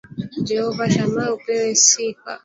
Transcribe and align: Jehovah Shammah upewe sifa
Jehovah 0.47 0.89
Shammah 0.93 1.33
upewe 1.35 1.69
sifa 1.83 2.33